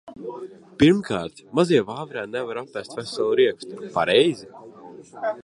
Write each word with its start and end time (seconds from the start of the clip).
Pirmkārt, 0.83 1.43
mazie 1.59 1.81
vāverēni 1.91 2.35
nevar 2.37 2.61
apēst 2.63 2.97
veselu 3.01 3.37
riekstu, 3.43 3.85
pareizi? 3.99 4.51